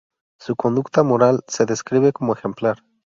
[0.39, 2.79] Su conducta moral se describe como ejemplar.